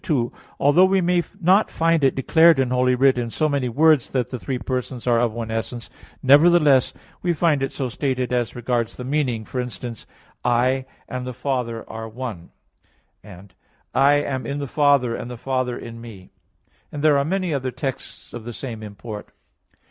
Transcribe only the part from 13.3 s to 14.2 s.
10:30)," and "I